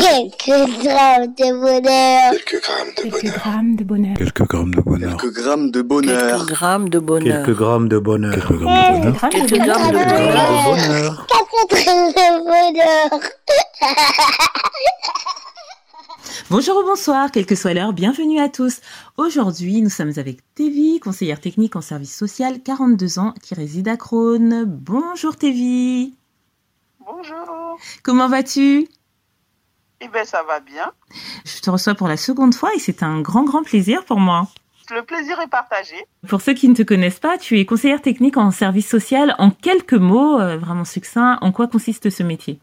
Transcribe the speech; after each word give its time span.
Quelques 0.00 0.82
grammes 0.82 1.34
de 1.34 1.52
bonheur. 1.60 2.32
Quelques 2.32 2.62
grammes 2.62 2.94
de 2.96 3.02
Quelques 3.02 3.20
bonheur. 3.20 3.34
grammes 3.38 3.76
de 3.76 3.84
bonheur. 3.84 4.16
Quelques 4.16 4.42
grammes 4.42 4.70
de 4.70 4.80
bonheur. 4.80 5.16
Quelques 5.16 5.34
grammes 5.36 5.70
de 5.70 5.78
bonheur. 5.78 6.16
Quelques 6.16 6.38
grammes 6.38 6.98
de 6.98 6.98
bonheur. 7.00 7.34
Quelques 7.40 7.56
grammes 7.56 7.88
de 7.88 7.98
bonheur. 7.98 8.34
Quelques 8.34 8.48
grammes 8.48 8.78
de 8.78 8.88
bonheur. 8.88 9.26
Quelques 9.28 9.28
grammes 9.28 9.28
de 9.28 9.28
Quelques 9.30 9.58
bonheur. 9.58 9.76
grammes 9.76 9.90
de 9.90 9.98
bonheur. 10.64 11.26
Quatre 11.26 11.68
grammes 11.84 12.12
de 12.12 12.28
bonheur. 12.44 13.20
Bonjour 16.50 16.76
ou 16.78 16.82
bonsoir, 16.84 17.30
quelle 17.30 17.46
que 17.46 17.54
soit 17.54 17.74
l'heure, 17.74 17.92
bienvenue 17.92 18.40
à 18.40 18.48
tous. 18.48 18.80
Aujourd'hui, 19.16 19.82
nous 19.82 19.90
sommes 19.90 20.12
avec 20.16 20.38
Tévi, 20.56 20.98
conseillère 20.98 21.40
technique 21.40 21.76
en 21.76 21.80
service 21.80 22.12
social, 22.16 22.60
42 22.60 23.20
ans, 23.20 23.34
qui 23.40 23.54
réside 23.54 23.86
à 23.86 23.96
Crône. 23.96 24.64
Bonjour 24.66 25.36
Tévi. 25.36 26.14
Bonjour. 27.06 27.78
Comment 28.02 28.28
vas-tu 28.28 28.88
Eh 30.00 30.08
bien, 30.08 30.24
ça 30.24 30.42
va 30.42 30.60
bien. 30.60 30.92
Je 31.44 31.60
te 31.60 31.70
reçois 31.70 31.94
pour 31.94 32.08
la 32.08 32.16
seconde 32.16 32.54
fois 32.54 32.74
et 32.74 32.78
c'est 32.78 33.02
un 33.02 33.20
grand, 33.20 33.44
grand 33.44 33.62
plaisir 33.62 34.04
pour 34.04 34.18
moi. 34.18 34.48
Le 34.90 35.02
plaisir 35.02 35.38
est 35.40 35.48
partagé. 35.48 35.96
Pour 36.28 36.40
ceux 36.40 36.54
qui 36.54 36.68
ne 36.68 36.74
te 36.74 36.82
connaissent 36.82 37.20
pas, 37.20 37.38
tu 37.38 37.60
es 37.60 37.64
conseillère 37.64 38.02
technique 38.02 38.36
en 38.36 38.50
service 38.50 38.88
social. 38.88 39.36
En 39.38 39.50
quelques 39.50 39.92
mots, 39.92 40.40
euh, 40.40 40.56
vraiment 40.56 40.84
succinct, 40.84 41.38
en 41.42 41.52
quoi 41.52 41.68
consiste 41.68 42.10
ce 42.10 42.22
métier? 42.22 42.58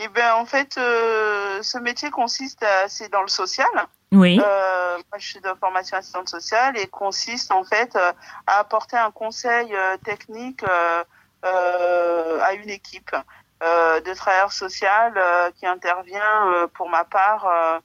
Eh 0.00 0.08
bien, 0.08 0.36
en 0.36 0.46
fait, 0.46 0.78
euh, 0.78 1.60
ce 1.60 1.76
métier 1.78 2.10
consiste, 2.10 2.64
c'est 2.86 3.10
dans 3.10 3.22
le 3.22 3.28
social. 3.28 3.66
Oui. 4.12 4.40
Euh, 4.40 4.96
moi, 5.10 5.18
je 5.18 5.26
suis 5.26 5.40
de 5.40 5.50
formation 5.58 5.96
assistante 5.96 6.28
sociale 6.28 6.78
et 6.78 6.86
consiste 6.86 7.50
en 7.50 7.64
fait 7.64 7.96
euh, 7.96 8.12
à 8.46 8.60
apporter 8.60 8.96
un 8.96 9.10
conseil 9.10 9.74
technique 10.04 10.62
à 11.42 12.54
une 12.54 12.70
équipe 12.70 13.14
de 13.60 14.14
travailleurs 14.14 14.52
sociaux 14.52 14.86
euh, 15.16 15.50
qui 15.56 15.66
intervient 15.66 16.46
euh, 16.52 16.66
pour 16.72 16.88
ma 16.88 17.04
part 17.04 17.46
euh, 17.46 17.78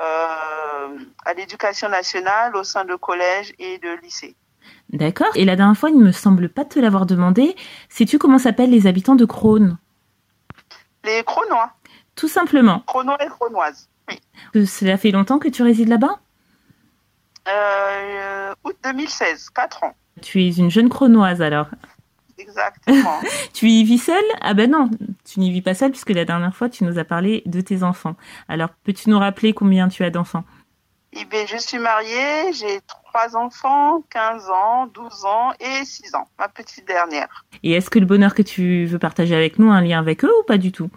euh, 0.00 0.98
à 1.24 1.34
l'éducation 1.34 1.88
nationale 1.88 2.56
au 2.56 2.64
sein 2.64 2.84
de 2.84 2.94
collèges 2.96 3.52
et 3.58 3.78
de 3.78 3.90
lycées. 4.02 4.34
D'accord. 4.90 5.30
Et 5.36 5.44
la 5.44 5.56
dernière 5.56 5.76
fois, 5.76 5.90
il 5.90 5.98
ne 5.98 6.04
me 6.04 6.12
semble 6.12 6.48
pas 6.48 6.64
te 6.64 6.78
l'avoir 6.80 7.06
demandé. 7.06 7.56
Sais-tu 7.88 8.18
comment 8.18 8.38
s'appellent 8.38 8.70
les 8.70 8.86
habitants 8.86 9.14
de 9.16 9.24
Crône? 9.24 9.78
Les 11.04 11.22
chronois, 11.24 11.70
Tout 12.14 12.28
simplement. 12.28 12.80
chronois 12.86 13.22
et 13.24 13.28
chronoises. 13.28 13.88
Euh, 14.56 14.66
Cela 14.66 14.96
fait 14.96 15.10
longtemps 15.10 15.38
que 15.38 15.48
tu 15.48 15.62
résides 15.62 15.88
là-bas? 15.88 16.18
Euh, 17.48 18.54
août 18.64 18.76
2016, 18.84 19.50
4 19.50 19.84
ans. 19.84 19.94
Tu 20.20 20.42
es 20.42 20.50
une 20.50 20.70
jeune 20.70 20.88
Cronoise 20.88 21.42
alors. 21.42 21.66
Exactement. 22.52 23.20
Tu 23.52 23.68
y 23.68 23.84
vis 23.84 23.98
seule? 23.98 24.24
Ah 24.40 24.54
ben 24.54 24.70
non, 24.70 24.90
tu 25.24 25.40
n'y 25.40 25.50
vis 25.50 25.62
pas 25.62 25.74
seule 25.74 25.90
puisque 25.90 26.10
la 26.10 26.24
dernière 26.24 26.54
fois 26.54 26.68
tu 26.68 26.84
nous 26.84 26.98
as 26.98 27.04
parlé 27.04 27.42
de 27.46 27.60
tes 27.60 27.82
enfants. 27.82 28.16
Alors 28.48 28.70
peux-tu 28.84 29.10
nous 29.10 29.18
rappeler 29.18 29.52
combien 29.52 29.88
tu 29.88 30.04
as 30.04 30.10
d'enfants? 30.10 30.44
Eh 31.14 31.26
bien, 31.26 31.44
je 31.44 31.58
suis 31.58 31.78
mariée, 31.78 32.54
j'ai 32.54 32.80
trois 32.86 33.36
enfants, 33.36 34.02
15 34.08 34.48
ans, 34.48 34.86
12 34.86 35.24
ans 35.26 35.52
et 35.60 35.84
6 35.84 36.14
ans, 36.14 36.26
ma 36.38 36.48
petite 36.48 36.86
dernière. 36.86 37.44
Et 37.62 37.72
est-ce 37.72 37.90
que 37.90 37.98
le 37.98 38.06
bonheur 38.06 38.34
que 38.34 38.40
tu 38.40 38.86
veux 38.86 38.98
partager 38.98 39.34
avec 39.34 39.58
nous 39.58 39.70
a 39.70 39.74
un 39.74 39.82
lien 39.82 39.98
avec 39.98 40.24
eux 40.24 40.32
ou 40.40 40.42
pas 40.44 40.56
du 40.56 40.72
tout? 40.72 40.88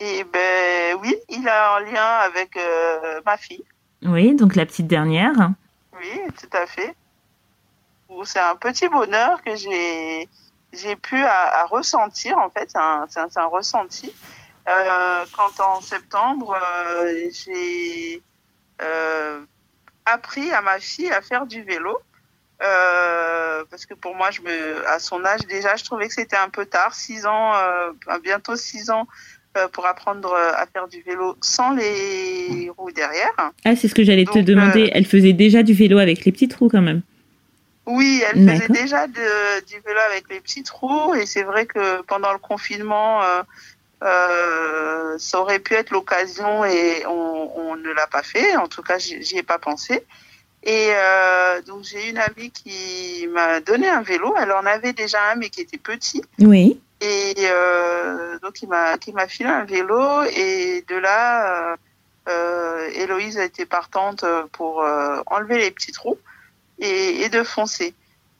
Et 0.00 0.24
ben 0.24 0.98
oui, 1.02 1.16
il 1.30 1.48
a 1.48 1.76
un 1.76 1.80
lien 1.80 2.04
avec 2.04 2.54
euh, 2.58 3.20
ma 3.24 3.38
fille. 3.38 3.64
Oui, 4.02 4.34
donc 4.34 4.56
la 4.56 4.66
petite 4.66 4.86
dernière. 4.86 5.52
Oui, 5.98 6.20
tout 6.38 6.56
à 6.56 6.66
fait. 6.66 6.94
C'est 8.24 8.40
un 8.40 8.56
petit 8.56 8.88
bonheur 8.88 9.42
que 9.42 9.54
j'ai 9.56 10.28
j'ai 10.72 10.96
pu 10.96 11.16
à, 11.16 11.62
à 11.62 11.64
ressentir 11.64 12.36
en 12.38 12.50
fait, 12.50 12.68
c'est 12.70 12.78
un, 12.78 13.06
un, 13.16 13.28
un 13.42 13.46
ressenti. 13.46 14.12
Euh, 14.68 15.24
quand 15.32 15.62
en 15.64 15.80
septembre 15.80 16.54
euh, 16.54 17.30
j'ai 17.32 18.20
euh, 18.82 19.40
appris 20.04 20.50
à 20.52 20.60
ma 20.60 20.78
fille 20.78 21.10
à 21.10 21.22
faire 21.22 21.46
du 21.46 21.62
vélo. 21.62 21.98
Parce 23.70 23.86
que 23.86 23.94
pour 23.94 24.14
moi, 24.14 24.30
je 24.30 24.40
me, 24.42 24.86
à 24.88 24.98
son 24.98 25.24
âge 25.24 25.40
déjà, 25.48 25.76
je 25.76 25.84
trouvais 25.84 26.08
que 26.08 26.14
c'était 26.14 26.36
un 26.36 26.48
peu 26.48 26.66
tard, 26.66 26.94
six 26.94 27.24
ans, 27.26 27.52
bientôt 28.22 28.56
six 28.56 28.90
ans, 28.90 29.06
pour 29.72 29.86
apprendre 29.86 30.34
à 30.34 30.66
faire 30.66 30.88
du 30.88 31.02
vélo 31.02 31.36
sans 31.40 31.72
les 31.72 32.70
roues 32.76 32.90
derrière. 32.90 33.32
Ah, 33.64 33.76
c'est 33.76 33.88
ce 33.88 33.94
que 33.94 34.02
j'allais 34.02 34.24
te 34.24 34.38
demander. 34.38 34.90
Elle 34.92 35.06
faisait 35.06 35.32
déjà 35.32 35.62
du 35.62 35.72
vélo 35.72 35.98
avec 35.98 36.24
les 36.24 36.32
petits 36.32 36.48
trous 36.48 36.68
quand 36.68 36.82
même. 36.82 37.02
Oui, 37.88 38.22
elle 38.28 38.46
faisait 38.46 38.68
déjà 38.68 39.06
de, 39.06 39.64
du 39.64 39.80
vélo 39.80 39.98
avec 40.10 40.28
les 40.28 40.40
petits 40.40 40.62
trous 40.62 41.14
et 41.14 41.24
c'est 41.24 41.42
vrai 41.42 41.64
que 41.64 42.02
pendant 42.02 42.32
le 42.34 42.38
confinement, 42.38 43.22
euh, 43.22 43.42
euh, 44.04 45.16
ça 45.18 45.40
aurait 45.40 45.58
pu 45.58 45.72
être 45.72 45.90
l'occasion 45.90 46.66
et 46.66 47.06
on, 47.06 47.50
on 47.56 47.76
ne 47.76 47.90
l'a 47.90 48.06
pas 48.06 48.22
fait. 48.22 48.56
En 48.56 48.68
tout 48.68 48.82
cas, 48.82 48.98
j'y 48.98 49.38
ai 49.38 49.42
pas 49.42 49.58
pensé. 49.58 50.04
Et 50.64 50.88
euh, 50.90 51.62
donc 51.62 51.84
j'ai 51.84 52.10
une 52.10 52.18
amie 52.18 52.50
qui 52.50 53.26
m'a 53.32 53.60
donné 53.60 53.88
un 53.88 54.02
vélo. 54.02 54.34
Elle 54.38 54.52
en 54.52 54.66
avait 54.66 54.92
déjà 54.92 55.30
un 55.30 55.36
mais 55.36 55.48
qui 55.48 55.62
était 55.62 55.78
petit. 55.78 56.22
Oui. 56.40 56.78
Et 57.00 57.34
donc 58.42 58.60
il 58.60 58.68
m'a 58.68 58.98
qui 58.98 59.12
m'a 59.14 59.28
filé 59.28 59.48
un 59.48 59.64
vélo 59.64 60.24
et 60.24 60.84
de 60.88 60.96
là, 60.96 61.76
Héloïse 62.96 63.38
a 63.38 63.44
été 63.44 63.64
partante 63.64 64.26
pour 64.52 64.84
enlever 65.24 65.56
les 65.56 65.70
petits 65.70 65.92
trous 65.92 66.18
et, 66.78 67.22
et 67.22 67.28
de 67.28 67.42
foncer. 67.42 67.94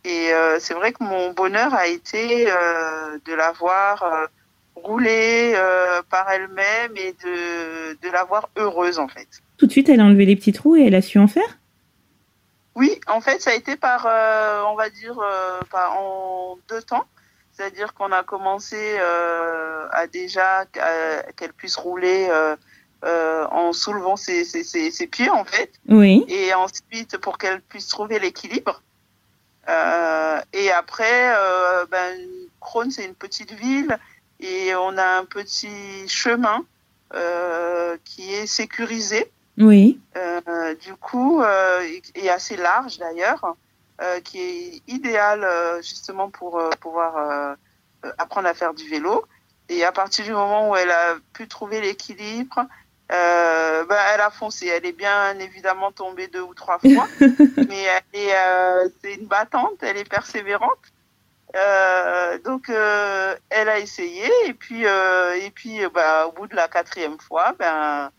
Et 0.05 0.33
euh, 0.33 0.59
c'est 0.61 0.75
vrai 0.75 0.93
que 0.93 1.03
mon 1.03 1.33
bonheur 1.33 1.75
a 1.75 1.87
été 1.87 2.51
euh, 2.51 3.19
de 3.27 3.35
la 3.35 3.53
voir 3.53 4.03
euh, 4.03 4.27
rouler 4.75 5.55
par 6.09 6.31
elle-même 6.31 6.93
et 6.97 7.13
de, 7.25 7.95
de 8.01 8.11
la 8.13 8.23
voir 8.23 8.49
heureuse 8.57 9.01
en 9.01 9.09
fait. 9.09 9.27
Tout 9.57 9.67
de 9.67 9.73
suite, 9.73 9.89
elle 9.89 10.01
a 10.01 10.05
enlevé 10.05 10.25
les 10.25 10.37
petits 10.37 10.53
trous 10.53 10.77
et 10.77 10.87
elle 10.87 10.95
a 10.95 11.03
su 11.03 11.19
en 11.19 11.27
faire? 11.27 11.59
Oui, 12.77 13.01
en 13.09 13.21
fait, 13.21 13.43
ça 13.43 13.51
a 13.51 13.55
été 13.55 13.75
par, 13.75 14.07
on 14.71 14.77
va 14.77 14.89
dire, 14.89 15.21
par, 15.73 15.99
en 15.99 16.59
deux 16.69 16.81
temps. 16.81 17.07
C'est-à-dire 17.53 17.93
qu'on 17.93 18.13
a 18.13 18.23
commencé 18.23 18.97
à 18.99 20.07
déjà 20.07 20.65
qu'elle 21.37 21.53
puisse 21.55 21.75
rouler 21.75 22.31
euh, 23.05 23.47
en 23.51 23.73
soulevant 23.73 24.17
ses, 24.17 24.45
ses, 24.45 24.65
ses, 24.65 24.91
ses 24.91 25.07
pieds, 25.07 25.31
en 25.31 25.45
fait. 25.45 25.71
Oui. 25.89 26.25
Et 26.29 26.53
ensuite, 26.55 27.17
pour 27.19 27.39
qu'elle 27.39 27.61
puisse 27.61 27.89
trouver 27.89 28.19
l'équilibre. 28.19 28.83
Euh, 29.69 30.41
et 30.53 30.71
après, 30.71 31.35
euh, 31.37 31.85
ben, 31.91 32.19
Crône, 32.61 32.91
c'est 32.91 33.05
une 33.05 33.15
petite 33.15 33.53
ville 33.53 33.99
et 34.41 34.75
on 34.75 34.97
a 34.97 35.19
un 35.19 35.25
petit 35.25 36.09
chemin 36.09 36.65
euh, 37.15 37.97
qui 38.05 38.33
est 38.33 38.47
sécurisé. 38.47 39.31
Oui. 39.59 40.01
Du 40.85 40.95
coup, 40.95 41.43
et 42.15 42.31
assez 42.31 42.57
large 42.57 42.99
d'ailleurs, 42.99 43.57
qui 44.23 44.41
est 44.41 44.83
idéal 44.87 45.47
justement 45.83 46.31
pour 46.31 46.63
pouvoir 46.81 47.57
apprendre 48.19 48.47
à 48.47 48.55
faire 48.55 48.73
du 48.73 48.89
vélo. 48.89 49.25
Et 49.69 49.85
à 49.85 49.91
partir 49.91 50.25
du 50.25 50.31
moment 50.31 50.71
où 50.71 50.77
elle 50.77 50.91
a 50.91 51.17
pu 51.33 51.49
trouver 51.49 51.81
l'équilibre, 51.81 52.67
euh, 53.11 53.85
ben, 53.87 53.97
elle 54.15 54.21
a 54.21 54.31
foncé. 54.31 54.67
Elle 54.67 54.85
est 54.85 54.93
bien 54.93 55.39
évidemment 55.39 55.93
tombée 55.93 56.29
deux 56.29 56.43
ou 56.43 56.55
trois 56.55 56.79
fois, 56.79 57.09
mais 57.21 57.83
elle 57.83 58.21
est, 58.21 58.35
euh, 58.35 58.89
c'est 59.03 59.15
une 59.15 59.27
battante, 59.27 59.77
elle 59.83 59.97
est 59.97 60.09
persévérante. 60.09 60.93
Euh, 61.57 62.39
donc 62.45 62.69
euh, 62.69 63.35
elle 63.49 63.71
a 63.71 63.79
essayé 63.79 64.27
et 64.47 64.53
puis 64.53 64.83
et 64.83 65.51
puis 65.55 65.81
bah, 65.95 66.27
au 66.27 66.33
bout 66.33 66.47
de 66.47 66.55
la 66.55 66.69
quatrième 66.69 67.19
fois, 67.19 67.55
ben 67.59 68.11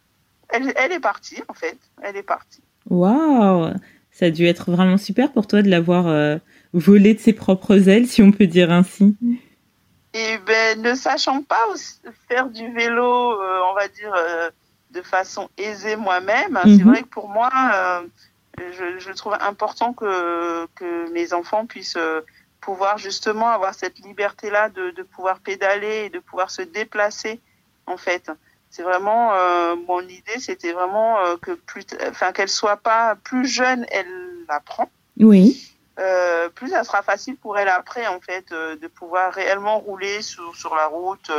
elle, 0.49 0.73
elle 0.75 0.91
est 0.91 0.99
partie 0.99 1.41
en 1.47 1.53
fait. 1.53 1.77
Elle 2.01 2.17
est 2.17 2.23
partie. 2.23 2.63
Waouh 2.89 3.71
Ça 4.11 4.25
a 4.25 4.29
dû 4.31 4.45
être 4.45 4.71
vraiment 4.71 4.97
super 4.97 5.31
pour 5.31 5.45
toi 5.45 5.61
de 5.61 5.69
l'avoir 5.69 6.07
euh, 6.07 6.37
volé 6.73 7.13
de 7.13 7.19
ses 7.19 7.33
propres 7.33 7.87
ailes, 7.87 8.07
si 8.07 8.23
on 8.23 8.31
peut 8.31 8.47
dire 8.47 8.71
ainsi. 8.71 9.15
Et 10.15 10.39
ben 10.47 10.81
ne 10.81 10.95
sachant 10.95 11.43
pas 11.43 11.67
faire 12.27 12.49
du 12.49 12.73
vélo, 12.73 13.03
on 13.03 13.75
va 13.75 13.87
dire 13.89 14.15
de 14.91 15.01
façon 15.01 15.49
aisée 15.57 15.95
moi-même, 15.95 16.59
c'est 16.63 16.83
Mhm. 16.83 16.87
vrai 16.89 17.01
que 17.03 17.07
pour 17.09 17.29
moi, 17.29 17.49
euh, 17.73 18.01
je, 18.57 18.99
je 18.99 19.11
trouve 19.11 19.35
important 19.39 19.93
que 19.93 20.67
que 20.75 21.09
mes 21.11 21.33
enfants 21.33 21.65
puissent 21.65 21.95
euh, 21.97 22.21
pouvoir 22.61 22.97
justement 22.97 23.49
avoir 23.49 23.73
cette 23.73 23.99
liberté-là 23.99 24.69
de, 24.69 24.91
de 24.91 25.03
pouvoir 25.03 25.39
pédaler 25.39 26.05
et 26.05 26.09
de 26.09 26.19
pouvoir 26.19 26.49
se 26.51 26.61
déplacer 26.61 27.39
en 27.85 27.97
fait. 27.97 28.31
C'est 28.69 28.83
vraiment 28.83 29.33
euh, 29.33 29.75
mon 29.87 30.01
idée, 30.01 30.39
c'était 30.39 30.73
vraiment 30.73 31.17
que 31.41 31.51
plus, 31.51 31.85
enfin 32.09 32.31
qu'elle 32.31 32.49
soit 32.49 32.77
pas 32.77 33.15
plus 33.23 33.47
jeune, 33.47 33.85
elle 33.91 34.45
apprend. 34.47 34.89
Oui. 35.19 35.75
Plus 36.55 36.69
ça 36.69 36.83
sera 36.83 37.01
facile 37.01 37.35
pour 37.37 37.57
elle 37.57 37.67
après 37.67 38.05
en 38.07 38.19
fait 38.21 38.49
de 38.51 38.87
pouvoir 38.87 39.33
réellement 39.33 39.79
rouler 39.79 40.21
sur, 40.21 40.55
sur 40.55 40.75
la 40.75 40.85
route 40.87 41.31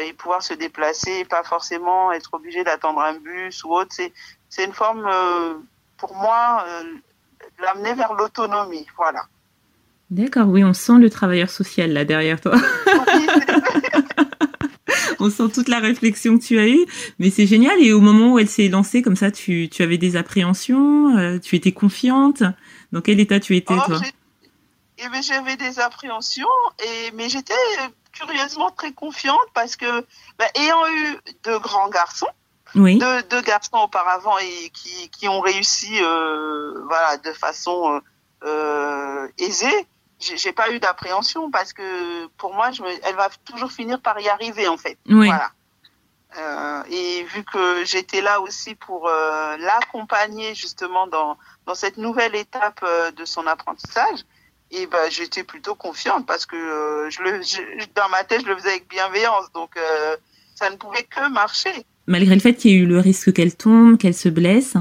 et 0.00 0.12
pouvoir 0.12 0.42
se 0.42 0.54
déplacer, 0.54 1.24
pas 1.24 1.42
forcément 1.42 2.12
être 2.12 2.34
obligé 2.34 2.64
d'attendre 2.64 3.00
un 3.00 3.14
bus 3.18 3.64
ou 3.64 3.72
autre. 3.72 3.90
C'est 3.92 4.12
c'est 4.48 4.64
une 4.64 4.72
forme 4.74 5.06
euh, 5.06 5.54
pour 5.96 6.14
moi 6.14 6.64
euh, 6.68 6.82
l'amener 7.60 7.94
vers 7.94 8.12
l'autonomie, 8.14 8.86
voilà. 8.96 9.24
D'accord, 10.10 10.48
oui, 10.48 10.62
on 10.62 10.74
sent 10.74 10.98
le 10.98 11.08
travailleur 11.08 11.48
social 11.48 11.90
là 11.92 12.04
derrière 12.04 12.40
toi. 12.40 12.52
On 15.20 15.30
sent 15.30 15.50
toute 15.54 15.68
la 15.68 15.78
réflexion 15.78 16.36
que 16.36 16.42
tu 16.42 16.58
as 16.58 16.66
eue, 16.66 16.84
mais 17.20 17.30
c'est 17.30 17.46
génial. 17.46 17.80
Et 17.80 17.92
au 17.92 18.00
moment 18.00 18.32
où 18.32 18.38
elle 18.40 18.48
s'est 18.48 18.68
lancée 18.68 19.02
comme 19.02 19.14
ça, 19.14 19.30
tu, 19.30 19.68
tu 19.70 19.82
avais 19.82 19.96
des 19.96 20.16
appréhensions, 20.16 21.16
euh, 21.16 21.38
tu 21.38 21.54
étais 21.54 21.70
confiante. 21.70 22.42
Dans 22.90 23.00
quel 23.00 23.20
état 23.20 23.38
tu 23.38 23.56
étais, 23.56 23.74
Oh, 23.76 23.82
toi? 23.86 24.00
eh 24.98 25.08
ben, 25.08 25.22
J'avais 25.22 25.56
des 25.56 25.78
appréhensions, 25.78 26.48
et, 26.80 27.12
mais 27.12 27.28
j'étais 27.28 27.52
euh, 27.54 27.88
curieusement 28.12 28.70
très 28.70 28.92
confiante 28.92 29.40
parce 29.54 29.76
que, 29.76 30.00
bah, 30.38 30.46
ayant 30.54 30.86
eu 30.88 31.18
deux 31.44 31.58
grands 31.58 31.88
garçons, 31.88 32.28
Oui. 32.74 32.98
deux, 32.98 33.22
deux 33.24 33.40
garçons 33.42 33.78
auparavant 33.78 34.38
et 34.38 34.70
qui, 34.70 35.08
qui 35.10 35.28
ont 35.28 35.40
réussi 35.40 35.98
euh, 36.02 36.82
voilà, 36.86 37.16
de 37.18 37.32
façon 37.32 37.94
euh, 37.94 38.00
euh, 38.46 39.28
aisée, 39.38 39.86
j'ai 40.20 40.36
j'ai 40.36 40.52
pas 40.52 40.70
eu 40.70 40.78
d'appréhension 40.80 41.50
parce 41.50 41.72
que 41.72 42.26
pour 42.38 42.54
moi, 42.54 42.70
je 42.70 42.82
me- 42.82 43.04
elle 43.06 43.16
va 43.16 43.28
toujours 43.44 43.72
finir 43.72 44.00
par 44.00 44.18
y 44.20 44.28
arriver 44.28 44.68
en 44.68 44.76
fait. 44.78 44.96
Oui. 45.08 45.26
Voilà. 45.26 45.50
Euh, 46.38 46.82
et 46.88 47.24
vu 47.24 47.44
que 47.44 47.84
j'étais 47.84 48.22
là 48.22 48.40
aussi 48.40 48.74
pour 48.74 49.06
euh, 49.06 49.56
l'accompagner 49.58 50.54
justement 50.54 51.06
dans, 51.06 51.36
dans 51.66 51.74
cette 51.74 51.98
nouvelle 51.98 52.34
étape 52.34 52.80
euh, 52.84 53.10
de 53.10 53.24
son 53.26 53.46
apprentissage, 53.46 54.20
et 54.72 54.86
ben 54.86 55.10
j'étais 55.10 55.44
plutôt 55.44 55.74
confiante 55.74 56.26
parce 56.26 56.46
que 56.46 56.56
euh, 56.56 57.10
je 57.10 57.22
le, 57.22 57.42
je- 57.42 57.86
dans 57.94 58.08
ma 58.10 58.24
tête 58.24 58.40
je 58.42 58.46
le 58.48 58.56
faisais 58.56 58.70
avec 58.70 58.88
bienveillance, 58.88 59.46
donc 59.54 59.70
euh, 59.76 60.16
ça 60.54 60.70
ne 60.70 60.76
pouvait 60.76 61.04
que 61.04 61.30
marcher. 61.30 61.72
Malgré 62.06 62.34
le 62.34 62.40
fait 62.40 62.54
qu'il 62.54 62.70
y 62.72 62.74
ait 62.74 62.78
eu 62.78 62.86
le 62.86 62.98
risque 62.98 63.32
qu'elle 63.32 63.54
tombe, 63.54 63.96
qu'elle 63.98 64.14
se 64.14 64.28
blesse. 64.28 64.74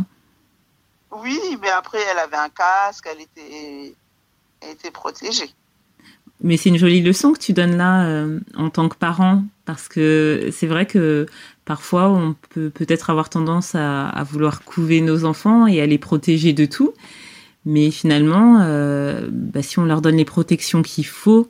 Oui, 1.12 1.40
mais 1.62 1.70
après 1.70 2.00
elle 2.10 2.20
avait 2.20 2.38
un 2.38 2.50
casque, 2.50 3.08
elle 3.12 3.22
était, 3.22 3.94
elle 4.62 4.70
était 4.72 4.92
protégée. 4.92 5.50
Mais 6.44 6.58
c'est 6.58 6.70
une 6.70 6.78
jolie 6.78 7.02
leçon 7.02 7.34
que 7.34 7.40
tu 7.40 7.54
donnes 7.54 7.78
là 7.78 8.06
euh, 8.08 8.40
en 8.56 8.70
tant 8.72 8.90
que 8.90 8.96
parent, 8.96 9.44
parce 9.66 9.88
que 9.88 10.50
c'est 10.52 10.66
vrai 10.66 10.88
que 10.88 11.28
parfois 11.66 12.10
on 12.10 12.36
peut 12.50 12.72
peut-être 12.72 13.10
avoir 13.12 13.30
tendance 13.30 13.76
à, 13.76 14.10
à 14.10 14.24
vouloir 14.24 14.64
couver 14.64 15.02
nos 15.02 15.24
enfants 15.26 15.68
et 15.68 15.82
à 15.82 15.86
les 15.86 16.00
protéger 16.00 16.54
de 16.54 16.66
tout. 16.66 16.94
Mais 17.66 17.92
finalement, 17.92 18.60
euh, 18.62 19.28
bah, 19.32 19.62
si 19.62 19.78
on 19.80 19.86
leur 19.86 20.02
donne 20.02 20.18
les 20.18 20.26
protections 20.26 20.82
qu'il 20.82 21.06
faut, 21.06 21.48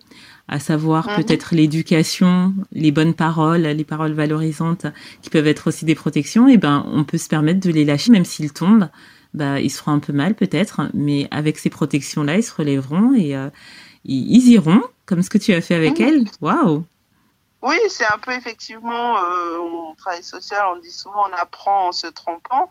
à 0.48 0.60
savoir 0.60 1.08
Mhm. 1.08 1.16
peut-être 1.16 1.56
l'éducation, 1.56 2.54
les 2.74 2.92
bonnes 2.92 3.14
paroles, 3.14 3.62
les 3.62 3.84
paroles 3.86 4.12
valorisantes, 4.12 4.86
qui 5.22 5.30
peuvent 5.30 5.48
être 5.48 5.68
aussi 5.68 5.86
des 5.86 5.96
protections, 5.96 6.48
et 6.50 6.58
ben 6.58 6.86
on 6.92 7.06
peut 7.06 7.18
se 7.18 7.30
permettre 7.30 7.62
de 7.62 7.72
les 7.72 7.86
lâcher, 7.86 8.12
même 8.12 8.26
s'ils 8.26 8.52
tombent. 8.52 8.90
Bah, 9.34 9.62
ils 9.62 9.70
se 9.70 9.78
feront 9.78 9.94
un 9.94 10.00
peu 10.00 10.12
mal 10.12 10.36
peut-être, 10.36 10.82
mais 10.94 11.30
avec 11.32 11.58
ces 11.58 11.70
protections-là, 11.70 12.36
ils 12.38 12.44
se 12.44 12.54
relèveront 12.54 13.14
et 13.14 13.34
euh, 13.38 13.50
ils 14.04 14.36
ils 14.36 14.50
iront, 14.50 14.82
comme 15.06 15.22
ce 15.24 15.30
que 15.30 15.38
tu 15.38 15.54
as 15.54 15.62
fait 15.62 15.76
avec 15.76 16.02
Mhm. 16.02 16.08
elle. 16.08 16.24
Waouh 16.42 16.84
Oui, 17.64 17.78
c'est 17.90 18.06
un 18.06 18.18
peu 18.18 18.32
effectivement, 18.34 19.18
euh, 19.20 19.58
au 19.60 19.94
travail 19.98 20.24
social, 20.24 20.64
on 20.76 20.80
dit 20.82 20.92
souvent 20.92 21.24
on 21.30 21.34
apprend 21.42 21.88
en 21.88 21.92
se 21.94 22.08
trompant 22.08 22.70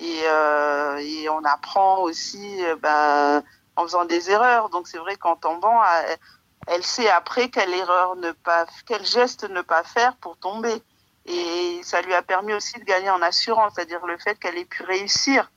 et, 0.00 0.20
euh, 0.24 0.96
et 0.96 1.28
on 1.28 1.44
apprend 1.44 2.02
aussi 2.02 2.64
euh, 2.64 2.76
ben, 2.76 3.42
en 3.76 3.82
faisant 3.82 4.04
des 4.04 4.30
erreurs. 4.30 4.68
Donc 4.70 4.88
c'est 4.88 4.98
vrai 4.98 5.16
qu'en 5.16 5.36
tombant, 5.36 5.82
elle, 5.84 6.18
elle 6.66 6.82
sait 6.84 7.08
après 7.08 7.48
quelle 7.48 7.72
erreur 7.72 8.16
ne 8.16 8.32
pas, 8.32 8.66
quel 8.86 9.04
geste 9.04 9.48
ne 9.48 9.62
pas 9.62 9.82
faire 9.82 10.16
pour 10.16 10.36
tomber. 10.36 10.82
Et 11.26 11.80
ça 11.84 12.02
lui 12.02 12.14
a 12.14 12.22
permis 12.22 12.52
aussi 12.52 12.78
de 12.78 12.84
gagner 12.84 13.10
en 13.10 13.22
assurance, 13.22 13.74
c'est-à-dire 13.74 14.04
le 14.06 14.18
fait 14.18 14.36
qu'elle 14.38 14.58
ait 14.58 14.64
pu 14.64 14.82
réussir. 14.82 15.50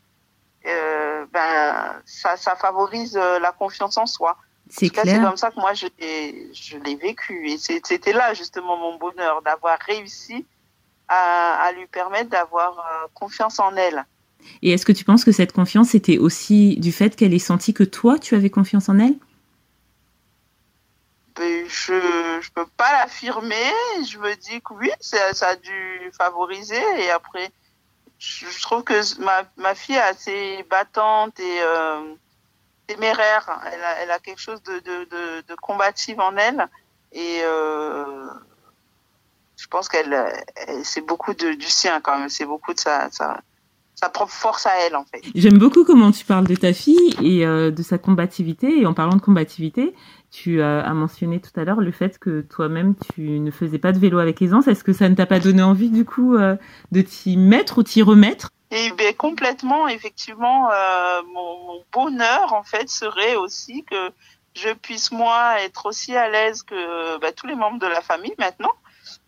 Euh, 0.68 1.26
ben, 1.32 2.02
ça, 2.06 2.38
ça 2.38 2.56
favorise 2.56 3.18
euh, 3.18 3.40
la 3.40 3.52
confiance 3.52 3.98
en 3.98 4.06
soi. 4.06 4.38
C'est 4.68 4.88
c'est 4.96 5.22
comme 5.22 5.38
ça 5.38 5.52
que 5.52 5.60
moi 5.60 5.76
je 5.76 5.86
l'ai, 6.00 6.52
je 6.54 6.78
l'ai 6.78 6.96
vécu. 6.96 7.50
Et 7.50 7.58
c'était 7.60 8.14
là 8.14 8.34
justement 8.34 8.78
mon 8.78 8.96
bonheur 8.98 9.44
d'avoir 9.44 9.78
réussi 9.80 10.46
à, 11.08 11.62
à 11.64 11.72
lui 11.72 11.86
permettre 11.86 12.32
d'avoir 12.32 12.80
euh, 12.80 13.08
confiance 13.14 13.60
en 13.60 13.76
elle. 13.76 14.06
Et 14.62 14.72
est-ce 14.72 14.86
que 14.86 14.92
tu 14.92 15.04
penses 15.04 15.24
que 15.26 15.32
cette 15.32 15.52
confiance 15.52 15.96
était 15.96 16.18
aussi 16.18 16.78
du 16.78 16.92
fait 16.92 17.16
qu'elle 17.16 17.34
ait 17.34 17.40
senti 17.40 17.74
que 17.74 17.84
toi, 17.84 18.18
tu 18.20 18.36
avais 18.36 18.50
confiance 18.50 18.90
en 18.90 19.00
elle? 19.00 19.16
Ben, 21.36 21.66
je 21.68 21.94
ne 21.94 22.54
peux 22.54 22.66
pas 22.78 22.92
l'affirmer. 22.94 23.72
Je 24.08 24.18
me 24.20 24.36
dis 24.36 24.62
que 24.62 24.74
oui, 24.74 24.90
ça, 25.02 25.48
a 25.48 25.56
dû 25.56 26.12
favoriser. 26.18 26.82
Et 27.00 27.12
après, 27.12 27.52
je, 28.20 28.62
trouve 28.62 28.84
que 28.84 28.94
ma, 29.58 29.76
fille 29.76 29.96
est 29.96 30.00
assez 30.00 30.66
battante 30.70 31.38
et 31.40 31.60
euh, 31.62 32.16
téméraire. 32.88 33.50
Elle 34.02 34.12
a, 34.12 34.20
quelque 34.20 34.40
chose 34.40 34.64
de, 34.64 35.56
combative 35.62 36.22
en 36.22 36.38
elle. 36.38 36.70
Et 37.12 37.40
euh, 37.44 38.28
je 39.58 39.68
pense 39.68 39.90
qu'elle, 39.90 40.14
elle- 40.56 40.86
c'est 40.86 41.02
beaucoup 41.02 41.34
de, 41.34 41.54
du 41.54 41.68
sien 41.68 42.00
quand 42.00 42.18
même. 42.18 42.30
C'est 42.30 42.46
beaucoup 42.46 42.74
de 42.74 42.80
sa, 42.80 43.12
sa, 43.12 43.42
sa 43.96 44.10
propre 44.10 44.32
force 44.32 44.66
à 44.66 44.72
elle 44.86 44.96
en 44.96 45.06
fait. 45.06 45.22
J'aime 45.34 45.58
beaucoup 45.58 45.86
comment 45.86 46.12
tu 46.12 46.26
parles 46.26 46.48
de 46.48 46.56
ta 46.56 46.74
fille 46.74 47.16
et 47.24 47.46
euh, 47.46 47.72
de 47.72 47.82
sa 47.82 47.98
combativité. 47.98 48.82
Et 48.82 48.86
en 48.86 48.94
parlant 48.94 49.16
de 49.16 49.22
combativité, 49.22 49.96
tu 50.32 50.62
euh, 50.62 50.84
as 50.84 50.94
mentionné 50.94 51.40
tout 51.40 51.58
à 51.60 51.64
l'heure 51.64 51.80
le 51.80 51.92
fait 51.92 52.20
que 52.20 52.42
toi-même, 52.42 52.96
tu 53.14 53.40
ne 53.40 53.52
faisais 53.52 53.80
pas 53.80 53.94
de 53.94 54.00
vélo 54.00 54.20
avec 54.20 54.42
aisance. 54.42 54.68
Est-ce 54.68 54.84
que 54.84 54.94
ça 54.94 55.08
ne 55.08 55.16
t'a 55.16 55.26
pas 55.26 55.40
donné 55.40 55.64
envie, 55.64 55.90
du 55.90 56.04
coup, 56.04 56.36
euh, 56.36 56.56
de 56.92 57.02
t'y 57.02 57.38
mettre 57.38 57.78
ou 57.78 57.84
t'y 57.84 58.02
remettre? 58.02 58.50
Et 58.72 58.92
ben, 58.92 59.14
complètement, 59.16 59.88
effectivement, 59.88 60.70
mon, 61.34 61.58
mon 61.66 61.84
bonheur, 61.94 62.54
en 62.54 62.64
fait, 62.64 62.90
serait 62.90 63.36
aussi 63.36 63.86
que 63.90 64.12
je 64.56 64.74
puisse, 64.74 65.12
moi, 65.12 65.62
être 65.62 65.86
aussi 65.86 66.16
à 66.16 66.30
l'aise 66.30 66.64
que 66.64 67.18
bah, 67.20 67.32
tous 67.32 67.48
les 67.48 67.56
membres 67.56 67.80
de 67.80 67.88
la 67.88 68.02
famille 68.02 68.34
maintenant, 68.38 68.74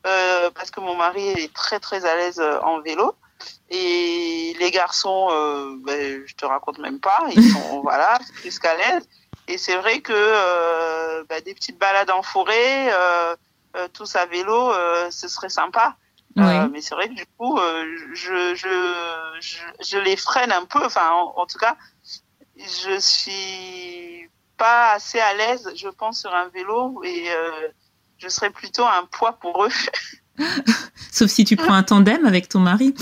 parce 0.04 0.72
que 0.72 0.82
mon 0.82 0.96
mari 0.96 1.26
est 1.30 1.54
très, 1.54 1.80
très 1.80 2.06
à 2.06 2.18
l'aise 2.18 2.42
en 2.64 2.82
vélo. 2.82 3.14
Et 3.70 4.56
les 4.60 4.72
garçons, 4.72 5.28
euh, 5.32 5.76
ben, 5.84 6.24
je 6.26 6.36
te 6.36 6.46
raconte 6.46 6.80
même 6.80 7.00
pas, 7.00 7.26
ils 7.32 7.52
sont, 7.52 7.82
voilà, 7.84 8.18
plus 8.36 8.60
qu'à 8.60 8.76
l'aise. 8.76 9.08
Et 9.48 9.58
c'est 9.58 9.76
vrai 9.76 10.02
que 10.02 10.14
euh, 10.14 11.24
bah, 11.30 11.42
des 11.42 11.54
petites 11.54 11.78
balades 11.78 12.12
en 12.12 12.22
forêt, 12.22 12.92
euh, 12.94 13.36
euh, 13.76 13.88
tous 13.94 14.16
à 14.16 14.26
vélo, 14.26 14.74
ce 15.10 15.28
serait 15.28 15.50
sympa. 15.50 15.96
Mais 16.36 16.82
c'est 16.82 16.94
vrai 16.96 17.10
que 17.10 17.16
du 17.16 17.26
coup, 17.38 17.58
je, 18.14 18.56
je, 18.56 19.36
je, 19.40 19.58
je 19.84 19.98
les 19.98 20.16
freine 20.16 20.52
un 20.52 20.66
peu. 20.66 20.86
Enfin, 20.86 21.10
en, 21.12 21.34
en 21.36 21.46
tout 21.46 21.58
cas, 21.58 21.76
je 22.58 23.00
suis 23.00 24.30
pas 24.58 24.92
assez 24.92 25.20
à 25.20 25.34
l'aise, 25.34 25.72
je 25.76 25.88
pense, 25.88 26.22
sur 26.22 26.34
un 26.34 26.48
vélo 26.50 27.02
et 27.04 27.28
je 28.18 28.28
serais 28.28 28.50
plutôt 28.50 28.86
un 28.86 29.06
poids 29.06 29.34
pour 29.34 29.66
eux. 29.66 29.70
Sauf 31.12 31.30
si 31.30 31.46
tu 31.46 31.56
prends 31.56 31.74
un 31.74 31.84
tandem 31.84 32.26
avec 32.26 32.50
ton 32.50 32.60
mari. 32.60 32.94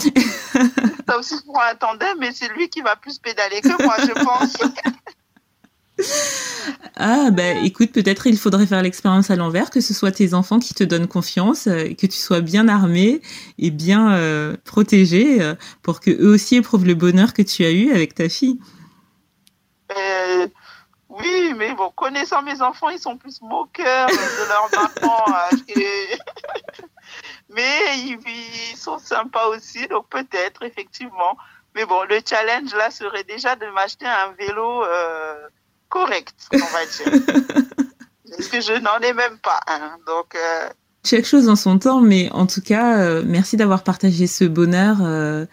Ça 1.08 1.18
aussi 1.20 1.36
pour 1.46 1.60
un 1.62 1.76
tandem, 1.76 2.18
mais 2.20 2.32
c'est 2.32 2.48
lui 2.54 2.70
qui 2.70 2.82
va 2.82 2.96
plus 2.96 3.20
pédaler 3.20 3.62
que 3.62 3.84
moi, 3.84 3.96
je 4.00 4.24
pense. 4.24 4.58
Ah, 6.98 7.30
ben 7.32 7.64
écoute, 7.64 7.92
peut-être 7.92 8.28
il 8.28 8.38
faudrait 8.38 8.66
faire 8.68 8.82
l'expérience 8.82 9.30
à 9.32 9.36
l'envers, 9.36 9.70
que 9.70 9.82
ce 9.82 9.94
soit 9.94 10.12
tes 10.12 10.34
enfants 10.34 10.60
qui 10.60 10.74
te 10.74 10.84
donnent 10.84 11.08
confiance, 11.08 11.68
euh, 11.68 11.94
que 11.94 12.06
tu 12.06 12.18
sois 12.18 12.42
bien 12.42 12.68
armé 12.68 13.22
et 13.58 13.70
bien 13.72 14.14
euh, 14.14 14.56
protégé 14.66 15.42
euh, 15.42 15.56
pour 15.82 16.00
que 16.00 16.12
eux 16.12 16.34
aussi 16.34 16.56
éprouvent 16.56 16.86
le 16.86 16.96
bonheur 16.96 17.34
que 17.34 17.42
tu 17.42 17.64
as 17.66 17.72
eu 17.72 17.92
avec 17.92 18.16
ta 18.16 18.30
fille. 18.30 18.60
Euh, 19.98 20.48
oui, 21.10 21.54
mais 21.58 21.74
bon, 21.76 21.92
connaissant 21.96 22.42
mes 22.42 22.62
enfants, 22.62 22.90
ils 22.90 23.00
sont 23.00 23.18
plus 23.18 23.42
moqueurs 23.42 24.08
de 24.08 24.48
leurs 24.50 24.70
et- 25.70 26.18
mais 27.56 27.98
ils, 27.98 28.20
ils 28.72 28.78
sont 28.78 29.00
sympas 29.00 29.48
aussi, 29.48 29.88
donc 29.88 30.08
peut-être, 30.10 30.64
effectivement. 30.64 31.38
Mais 31.76 31.86
bon, 31.86 32.04
le 32.10 32.20
challenge 32.26 32.74
là 32.74 32.90
serait 32.90 33.24
déjà 33.24 33.56
de 33.56 33.66
m'acheter 33.68 34.06
un 34.06 34.32
vélo 34.38 34.84
euh, 34.84 35.48
correct, 35.90 36.36
on 36.54 36.58
va 36.58 36.86
dire. 36.86 37.24
Parce 38.30 38.48
que 38.48 38.62
je 38.62 38.74
n'en 38.80 39.00
ai 39.00 39.14
même 39.14 39.38
pas 39.40 39.60
un. 39.68 39.98
Donc, 40.08 40.36
euh, 40.36 40.70
Chaque 41.06 41.26
chose 41.26 41.50
en 41.50 41.56
son 41.56 41.78
temps, 41.80 42.02
mais 42.02 42.30
en 42.32 42.48
tout 42.48 42.62
cas, 42.62 42.98
euh, 43.00 43.24
merci 43.26 43.58
d'avoir 43.58 43.84
partagé 43.84 44.28
ce 44.28 44.46
bonheur 44.46 44.98
euh, 45.02 45.46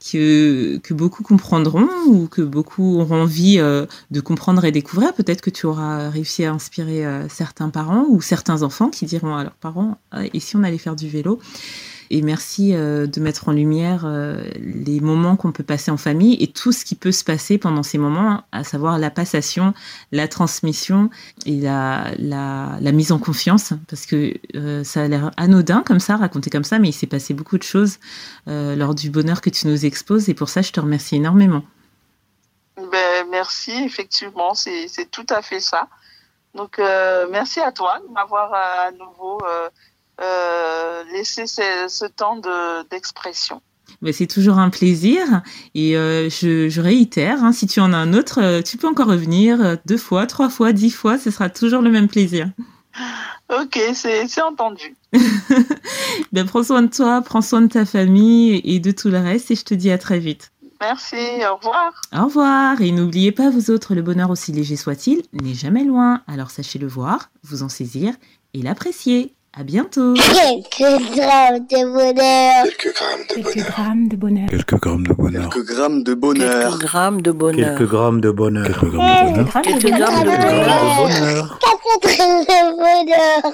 que, 0.00 0.80
beaucoup 0.92 1.22
comprendront 1.22 1.88
ou 2.06 2.26
que 2.26 2.42
beaucoup 2.42 3.00
auront 3.00 3.22
envie 3.22 3.58
euh, 3.58 3.86
de 4.10 4.20
comprendre 4.20 4.64
et 4.64 4.72
découvrir. 4.72 5.14
Peut-être 5.14 5.40
que 5.40 5.50
tu 5.50 5.66
auras 5.66 6.10
réussi 6.10 6.44
à 6.44 6.52
inspirer 6.52 7.06
euh, 7.06 7.28
certains 7.28 7.70
parents 7.70 8.06
ou 8.08 8.20
certains 8.20 8.62
enfants 8.62 8.90
qui 8.90 9.06
diront 9.06 9.34
à 9.34 9.42
leurs 9.42 9.56
parents 9.56 9.98
Ah, 10.10 10.22
Et 10.32 10.40
si 10.40 10.56
on 10.56 10.62
allait 10.62 10.78
faire 10.78 10.96
du 10.96 11.08
vélo? 11.08 11.40
Et 12.10 12.22
merci 12.22 12.74
euh, 12.74 13.06
de 13.06 13.20
mettre 13.20 13.48
en 13.48 13.52
lumière 13.52 14.02
euh, 14.04 14.44
les 14.58 15.00
moments 15.00 15.36
qu'on 15.36 15.52
peut 15.52 15.64
passer 15.64 15.90
en 15.90 15.96
famille 15.96 16.36
et 16.40 16.46
tout 16.46 16.72
ce 16.72 16.84
qui 16.84 16.94
peut 16.94 17.12
se 17.12 17.24
passer 17.24 17.58
pendant 17.58 17.82
ces 17.82 17.98
moments, 17.98 18.44
à 18.52 18.64
savoir 18.64 18.98
la 18.98 19.10
passation, 19.10 19.74
la 20.12 20.28
transmission 20.28 21.10
et 21.44 21.60
la, 21.60 22.12
la, 22.18 22.92
mise 22.92 23.12
en 23.12 23.18
confiance, 23.18 23.72
parce 23.88 24.06
que 24.06 24.34
euh, 24.54 24.84
ça 24.84 25.02
a 25.02 25.08
l'air 25.08 25.30
anodin 25.36 25.82
comme 25.84 26.00
ça, 26.00 26.16
raconté 26.16 26.50
comme 26.50 26.64
ça, 26.64 26.78
mais 26.78 26.88
il 26.88 26.92
s'est 26.92 27.06
passé 27.06 27.34
beaucoup 27.34 27.58
de 27.58 27.62
choses 27.62 27.98
lors 28.46 28.94
du 28.94 29.10
bonheur 29.10 29.40
que 29.40 29.50
tu 29.50 29.66
nous 29.66 29.84
exposes 29.84 30.28
et 30.28 30.34
pour 30.34 30.48
ça, 30.48 30.62
je 30.62 30.70
te 30.70 30.80
remercie 30.80 31.16
énormément. 31.16 31.62
ben, 32.76 33.26
merci, 33.30 33.72
effectivement, 33.84 34.54
c'est 34.54 35.10
tout 35.10 35.26
à 35.28 35.42
fait 35.42 35.60
ça. 35.60 35.88
Donc, 36.54 36.78
merci 37.30 37.60
à 37.60 37.72
toi 37.72 37.98
de 38.06 38.12
m'avoir 38.12 38.54
à 38.54 38.92
nouveau 38.92 39.40
euh, 40.22 41.02
laisser 41.12 41.46
ce, 41.46 41.62
ce 41.88 42.04
temps 42.06 42.36
de- 42.36 42.88
d'expression. 42.88 43.60
Mais 44.02 44.12
c'est 44.12 44.26
toujours 44.26 44.58
un 44.58 44.68
plaisir 44.70 45.42
et 45.74 45.96
euh, 45.96 46.28
je, 46.28 46.68
je 46.68 46.80
réitère, 46.80 47.42
hein, 47.44 47.52
si 47.52 47.66
tu 47.66 47.80
en 47.80 47.92
as 47.92 47.96
un 47.96 48.12
autre, 48.14 48.40
euh, 48.42 48.60
tu 48.62 48.76
peux 48.76 48.88
encore 48.88 49.06
revenir 49.08 49.78
deux 49.86 49.96
fois, 49.96 50.26
trois 50.26 50.48
fois, 50.50 50.72
dix 50.72 50.90
fois, 50.90 51.18
ce 51.18 51.30
sera 51.30 51.48
toujours 51.48 51.82
le 51.82 51.90
même 51.90 52.08
plaisir. 52.08 52.50
ok, 53.50 53.78
c'est 53.94 54.26
c'est 54.28 54.42
entendu. 54.42 54.94
Ben, 56.32 56.46
prends 56.46 56.62
soin 56.64 56.82
de 56.82 56.88
toi, 56.88 57.22
prends 57.22 57.40
soin 57.42 57.60
de 57.62 57.68
ta 57.68 57.84
famille 57.84 58.60
et 58.64 58.80
de 58.80 58.90
tout 58.90 59.08
le 59.08 59.18
reste 59.18 59.50
et 59.50 59.54
je 59.56 59.64
te 59.64 59.74
dis 59.74 59.90
à 59.90 59.98
très 59.98 60.18
vite. 60.18 60.50
Merci, 60.80 61.16
au 61.50 61.56
revoir. 61.56 61.92
Au 62.14 62.24
revoir 62.24 62.80
et 62.82 62.90
n'oubliez 62.90 63.32
pas 63.32 63.48
vous 63.48 63.70
autres, 63.70 63.94
le 63.94 64.02
bonheur 64.02 64.28
aussi 64.30 64.52
léger 64.52 64.76
soit-il 64.76 65.22
n'est 65.32 65.54
jamais 65.54 65.84
loin, 65.84 66.22
alors 66.26 66.50
sachez 66.50 66.78
le 66.78 66.86
voir, 66.86 67.30
vous 67.44 67.62
en 67.62 67.68
saisir 67.70 68.12
et 68.52 68.60
l'apprécier. 68.62 69.32
À 69.58 69.62
bientôt 69.62 70.12
Quelques 70.14 71.16
grammes 71.16 71.66
de 71.70 71.84
bonheur. 71.90 72.64
Quelques 72.64 72.94
grammes 72.94 73.26
de 73.28 73.34
Quelques 73.34 73.54
bonheur. 73.54 73.70
grammes 73.70 74.08
de 74.08 74.16
bonheur. 74.16 74.48
Quelques 74.50 74.74
grammes 74.76 75.02
de 75.02 75.12
bonheur. 75.14 75.48
Quelques 75.50 75.66
grammes 75.66 76.02
de 76.02 76.12
bonheur. 76.14 76.50
Quelques 76.76 76.82
grammes 76.92 77.22
de 77.22 77.30
bonheur. 77.32 77.78
Quelques 77.78 77.88
grammes 77.88 78.20
de 78.20 78.30
bonheur. 78.30 78.66
Quelques 78.66 78.82
grammes 78.82 79.00
de 79.00 79.20
bonheur. 79.32 79.50
Quelques 79.62 79.80
Quelques 79.80 79.96
grammes 79.96 80.24
de 80.24 80.24
grammes 80.24 80.24
de 80.24 80.26
bonheur. 80.26 80.58
Quelques 80.60 80.82
grammes 80.86 81.04
bonheur. 81.06 81.16
de 81.16 81.22
bonheur. 81.24 81.58
Quatre 81.60 82.16
grammes 82.16 82.44
de 82.44 82.60
bonheur. 82.76 83.52